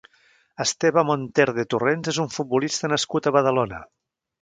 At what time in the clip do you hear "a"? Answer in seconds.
3.33-3.39